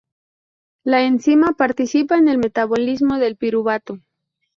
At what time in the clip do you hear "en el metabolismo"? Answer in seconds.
2.17-3.19